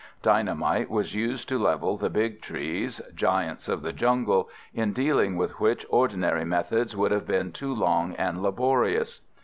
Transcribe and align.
Dynamite 0.23 0.89
was 0.89 1.13
used 1.13 1.47
to 1.49 1.59
level 1.59 1.95
the 1.95 2.09
big 2.09 2.41
trees, 2.41 3.01
giants 3.13 3.69
of 3.69 3.83
the 3.83 3.93
jungle, 3.93 4.49
in 4.73 4.93
dealing 4.93 5.37
with 5.37 5.59
which 5.59 5.85
ordinary 5.89 6.43
methods 6.43 6.97
would 6.97 7.11
have 7.11 7.27
been 7.27 7.51
too 7.51 7.71
long 7.75 8.15
and 8.15 8.41
laborious. 8.41 9.21